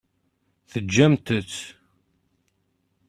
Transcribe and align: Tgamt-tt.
Tgamt-tt. 0.71 1.55